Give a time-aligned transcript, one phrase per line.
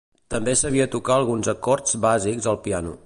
[0.35, 2.97] També sabia tocar alguns acords bàsics al piano.